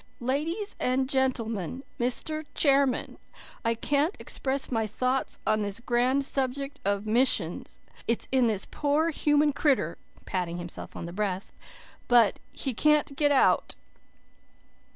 "'Ladies 0.19 0.75
and 0.79 1.07
gentlemen, 1.07 1.83
Mr. 1.99 2.43
Chairman, 2.55 3.19
I 3.63 3.75
can't 3.75 4.15
express 4.19 4.71
my 4.71 4.87
thoughts 4.87 5.37
on 5.45 5.61
this 5.61 5.79
grand 5.79 6.25
subject 6.25 6.79
of 6.83 7.05
missions. 7.05 7.77
It's 8.07 8.27
in 8.31 8.47
this 8.47 8.65
poor 8.65 9.11
human 9.11 9.53
critter' 9.53 9.99
patting 10.25 10.57
himself 10.57 10.95
on 10.95 11.05
the 11.05 11.13
breast 11.13 11.53
'but 12.07 12.39
he 12.49 12.73
can't 12.73 13.15
git 13.15 13.25
it 13.31 13.31
out. 13.31 13.75